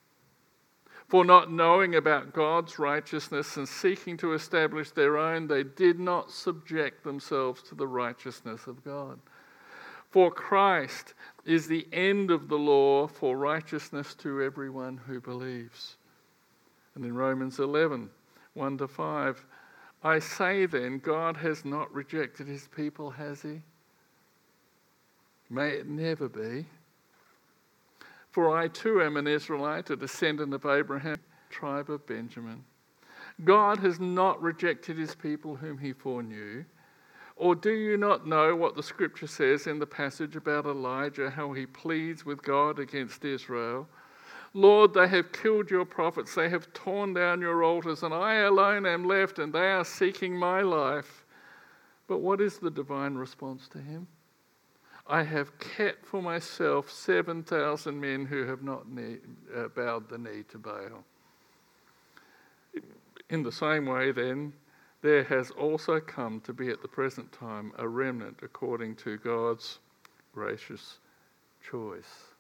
[1.07, 6.31] For not knowing about God's righteousness and seeking to establish their own, they did not
[6.31, 9.19] subject themselves to the righteousness of God.
[10.09, 11.13] For Christ
[11.43, 15.97] is the end of the law for righteousness to everyone who believes.
[16.95, 18.09] And in Romans 11,
[18.53, 19.45] 1 to 5,
[20.03, 23.61] I say then, God has not rejected his people, has he?
[25.49, 26.65] May it never be.
[28.31, 31.17] For I too am an Israelite, a descendant of Abraham,
[31.49, 32.63] tribe of Benjamin.
[33.43, 36.63] God has not rejected his people whom he foreknew.
[37.35, 41.53] Or do you not know what the scripture says in the passage about Elijah, how
[41.53, 43.87] he pleads with God against Israel?
[44.53, 48.85] Lord, they have killed your prophets, they have torn down your altars, and I alone
[48.85, 51.23] am left, and they are seeking my life.
[52.07, 54.07] But what is the divine response to him?
[55.07, 59.17] I have kept for myself 7,000 men who have not knee,
[59.55, 61.05] uh, bowed the knee to Baal.
[63.29, 64.51] In the same way, then,
[65.01, 69.79] there has also come to be at the present time a remnant according to God's
[70.33, 70.99] gracious
[71.63, 72.30] choice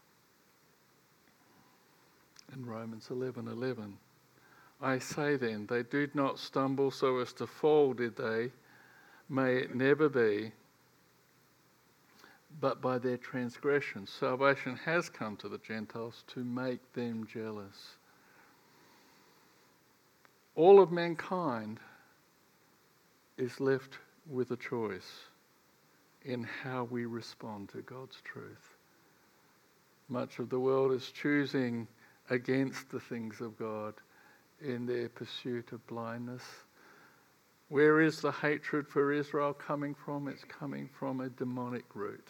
[2.53, 3.97] in Romans 11 11.
[4.81, 8.51] I say then, they did not stumble so as to fall, did they?
[9.29, 10.51] May it never be.
[12.59, 17.95] But by their transgression, salvation has come to the Gentiles to make them jealous.
[20.55, 21.79] All of mankind
[23.37, 23.97] is left
[24.29, 25.25] with a choice.
[26.23, 28.75] in how we respond to God's truth.
[30.09, 31.87] Much of the world is choosing
[32.29, 33.93] against the things of God
[34.61, 36.43] in their pursuit of blindness.
[37.69, 40.27] Where is the hatred for Israel coming from?
[40.27, 42.27] It's coming from a demonic root.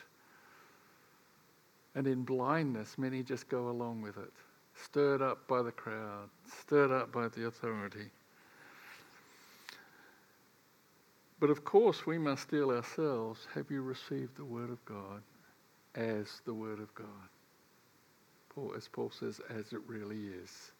[1.96, 4.32] And in blindness, many just go along with it,
[4.76, 6.30] stirred up by the crowd,
[6.62, 8.10] stirred up by the authority.
[11.40, 13.48] But of course, we must deal ourselves.
[13.56, 15.24] Have you received the Word of God
[15.96, 17.08] as the Word of God?
[18.76, 20.72] As Paul says, as it really is.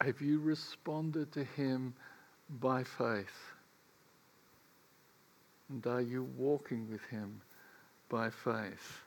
[0.00, 1.94] Have you responded to Him
[2.60, 3.54] by faith?
[5.70, 7.40] And are you walking with Him
[8.08, 9.00] by faith?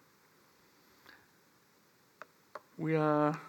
[2.78, 3.40] We are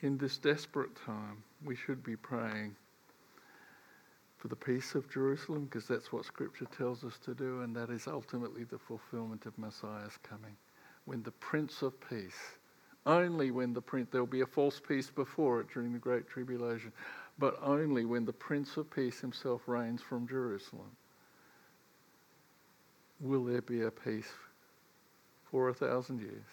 [0.00, 1.42] in this desperate time.
[1.64, 2.76] We should be praying
[4.38, 7.90] for the peace of Jerusalem, because that's what Scripture tells us to do, and that
[7.90, 10.56] is ultimately the fulfillment of Messiah's coming.
[11.04, 12.58] When the Prince of Peace,
[13.06, 16.92] only when the Prince, there'll be a false peace before it during the Great Tribulation,
[17.38, 20.90] but only when the Prince of Peace himself reigns from Jerusalem
[23.20, 24.32] will there be a peace
[25.50, 26.46] for a thousand years.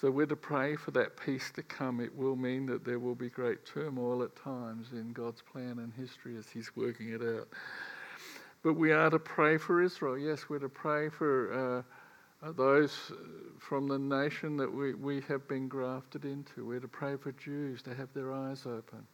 [0.00, 2.00] So we're to pray for that peace to come.
[2.00, 5.92] It will mean that there will be great turmoil at times in God's plan and
[5.94, 7.48] history as He's working it out.
[8.64, 10.18] But we are to pray for Israel.
[10.18, 11.82] Yes, we're to pray for uh,
[12.50, 13.14] those uh,
[13.58, 16.66] from the nation that we, we have been grafted into.
[16.66, 19.06] We're to pray for Jews to have their eyes open.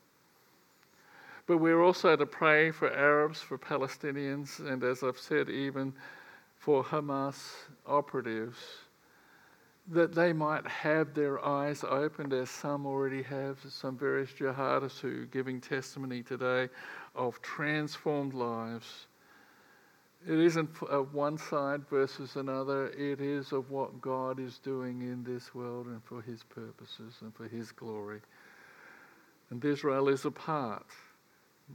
[1.46, 5.92] But we're also to pray for Arabs, for Palestinians, and as I've said, even
[6.58, 7.54] for Hamas
[7.86, 8.58] operatives
[9.90, 15.22] that they might have their eyes opened, as some already have, some various jihadists who
[15.22, 16.68] are giving testimony today
[17.14, 19.06] of transformed lives.
[20.26, 25.22] It isn't of one side versus another, it is of what God is doing in
[25.22, 28.20] this world and for His purposes and for His glory.
[29.50, 30.86] And Israel is a part.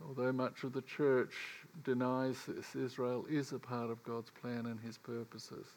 [0.07, 1.33] Although much of the church
[1.83, 5.67] denies this, Israel is a part of God's plan and His purposes.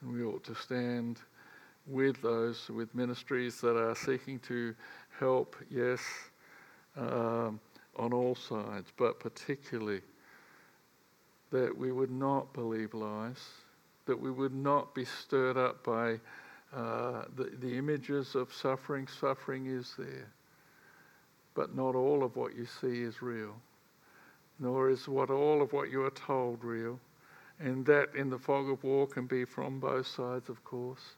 [0.00, 1.20] And we ought to stand
[1.86, 4.74] with those, with ministries that are seeking to
[5.18, 6.00] help, yes,
[6.96, 7.60] um,
[7.96, 10.00] on all sides, but particularly
[11.52, 13.40] that we would not believe lies,
[14.06, 16.18] that we would not be stirred up by
[16.74, 19.06] uh, the, the images of suffering.
[19.06, 20.28] Suffering is there,
[21.54, 23.54] but not all of what you see is real,
[24.58, 26.98] nor is what all of what you are told real.
[27.60, 31.14] And that in the fog of war can be from both sides, of course.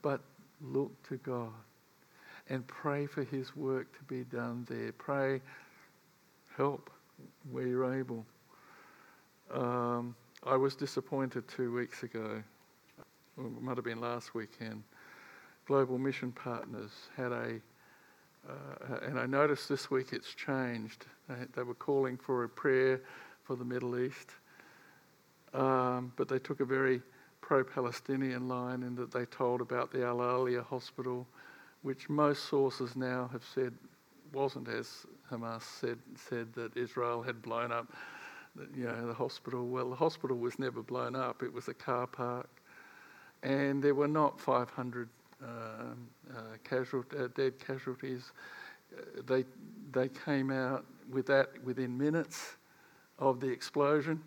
[0.00, 0.20] But
[0.60, 1.52] look to God
[2.48, 4.92] and pray for His work to be done there.
[4.92, 5.40] Pray,
[6.56, 6.90] help
[7.50, 8.24] where you're able.
[9.52, 12.42] Um, I was disappointed two weeks ago,
[13.38, 14.82] it might have been last weekend.
[15.66, 17.60] Global Mission Partners had a,
[18.48, 21.06] uh, and I noticed this week it's changed.
[21.28, 23.00] They, they were calling for a prayer
[23.44, 24.30] for the Middle East.
[25.54, 27.02] Um, but they took a very
[27.40, 31.26] pro Palestinian line in that they told about the Al Ahlia hospital,
[31.82, 33.74] which most sources now have said
[34.32, 37.92] wasn't as Hamas said, said that Israel had blown up
[38.74, 39.66] you know, the hospital.
[39.66, 42.48] Well, the hospital was never blown up, it was a car park.
[43.42, 45.08] And there were not 500
[45.42, 48.30] um, uh, casual, uh, dead casualties.
[48.96, 49.44] Uh, they,
[49.90, 52.52] they came out with that within minutes
[53.18, 54.22] of the explosion.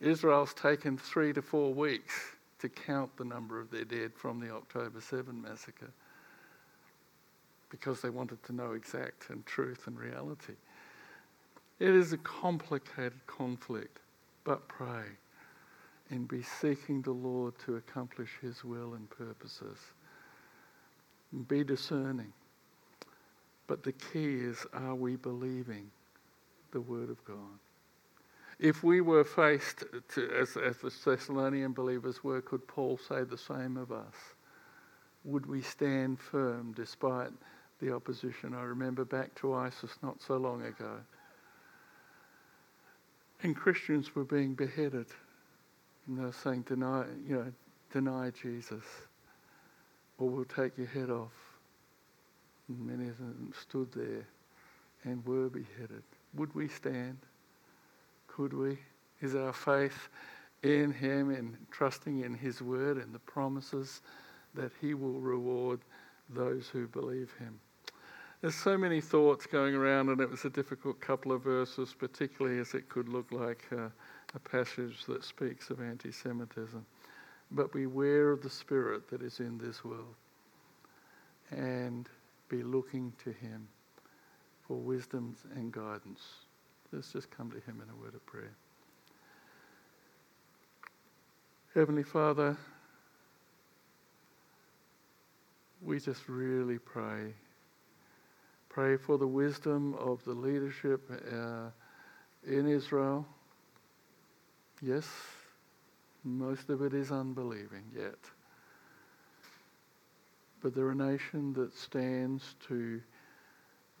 [0.00, 2.14] Israel's taken three to four weeks
[2.58, 5.90] to count the number of their dead from the October 7 massacre
[7.70, 10.54] because they wanted to know exact and truth and reality.
[11.78, 14.00] It is a complicated conflict,
[14.44, 15.04] but pray
[16.10, 19.78] and be seeking the Lord to accomplish His will and purposes.
[21.48, 22.32] Be discerning.
[23.66, 25.90] But the key is are we believing
[26.72, 27.58] the Word of God?
[28.58, 33.38] If we were faced, to, as, as the Thessalonian believers were, could Paul say the
[33.38, 34.14] same of us?
[35.24, 37.30] Would we stand firm despite
[37.80, 38.54] the opposition?
[38.54, 40.96] I remember back to ISIS not so long ago.
[43.42, 45.06] And Christians were being beheaded.
[46.06, 47.52] And they were saying, deny, you know,
[47.92, 48.84] deny Jesus,
[50.18, 51.32] or we'll take your head off.
[52.68, 54.26] And many of them stood there
[55.04, 56.02] and were beheaded.
[56.34, 57.18] Would we stand?
[58.26, 58.78] Could we?
[59.20, 60.08] Is our faith
[60.62, 64.00] in Him and trusting in His word and the promises
[64.54, 65.80] that He will reward
[66.28, 67.58] those who believe Him?
[68.40, 72.60] There's so many thoughts going around, and it was a difficult couple of verses, particularly
[72.60, 73.88] as it could look like uh,
[74.34, 76.84] a passage that speaks of anti Semitism.
[77.50, 80.14] But beware of the spirit that is in this world
[81.50, 82.08] and
[82.48, 83.66] be looking to Him
[84.66, 86.22] for wisdom and guidance.
[86.92, 88.54] Let's just come to Him in a word of prayer.
[91.74, 92.56] Heavenly Father,
[95.82, 97.32] we just really pray.
[98.68, 101.70] Pray for the wisdom of the leadership uh,
[102.46, 103.26] in Israel.
[104.80, 105.06] Yes,
[106.24, 108.18] most of it is unbelieving yet.
[110.62, 113.00] But they're a nation that stands to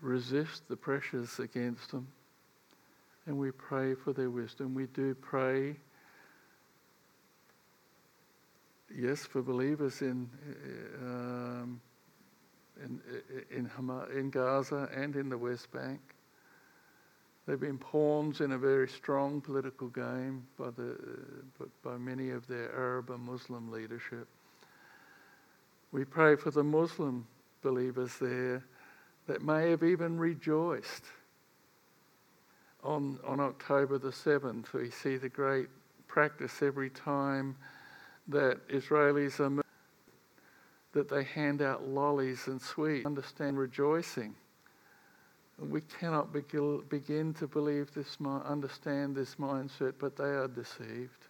[0.00, 2.06] resist the pressures against them.
[3.26, 4.74] And we pray for their wisdom.
[4.74, 5.76] We do pray
[8.94, 10.28] yes, for believers in
[11.02, 11.80] um,
[12.84, 13.00] in
[13.50, 13.70] in,
[14.14, 16.00] in Gaza and in the West Bank.
[17.46, 20.96] They've been pawns in a very strong political game by the
[21.82, 24.28] by many of their Arab and Muslim leadership.
[25.90, 27.26] We pray for the Muslim
[27.62, 28.62] believers there
[29.26, 31.04] that may have even rejoiced
[32.84, 34.72] on, on October the 7th.
[34.72, 35.68] We see the great
[36.06, 37.56] practice every time
[38.28, 39.62] that Israelis are
[40.92, 43.06] that they hand out lollies and sweets.
[43.06, 44.34] Understand rejoicing.
[45.58, 51.26] We cannot begin to believe this, understand this mindset, but they are deceived.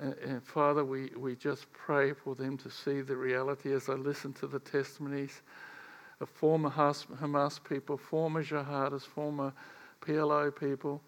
[0.00, 3.92] And, and, Father, we, we just pray for them to see the reality as I
[3.92, 5.42] listen to the testimonies
[6.20, 9.52] of former Hamas people, former jihadists, former
[10.00, 11.00] PLO people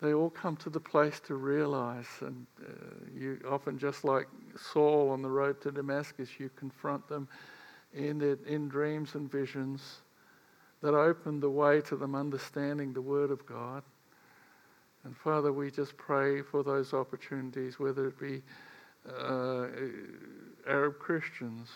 [0.00, 2.72] they all come to the place to realize, and uh,
[3.16, 4.28] you often, just like
[4.72, 7.28] Saul on the road to Damascus, you confront them
[7.92, 10.02] in, their, in dreams and visions
[10.82, 13.82] that open the way to them understanding the Word of God.
[15.02, 18.42] And Father, we just pray for those opportunities, whether it be
[19.18, 19.66] uh,
[20.68, 21.70] Arab Christians,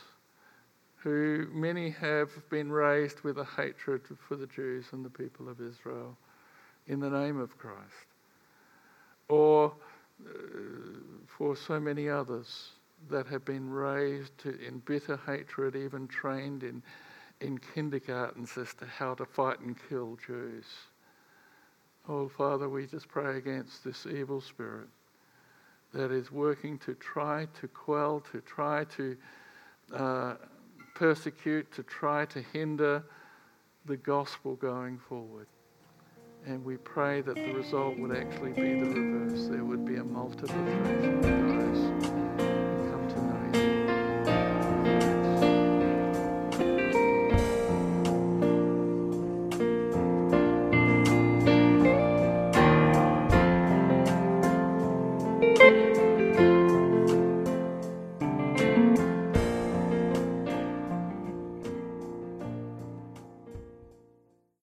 [0.97, 5.61] who many have been raised with a hatred for the Jews and the people of
[5.61, 6.17] Israel
[6.87, 8.12] in the name of Christ
[9.33, 9.73] or
[10.27, 10.31] uh,
[11.27, 12.73] for so many others
[13.09, 16.83] that have been raised to, in bitter hatred, even trained in,
[17.41, 20.67] in kindergartens as to how to fight and kill Jews.
[22.07, 24.89] Oh, Father, we just pray against this evil spirit
[25.95, 29.17] that is working to try to quell, to try to
[29.95, 30.35] uh,
[30.95, 33.03] persecute, to try to hinder
[33.87, 35.47] the gospel going forward.
[36.45, 39.47] And we pray that the result would actually be the reverse.
[39.47, 42.62] There would be a multiplication of those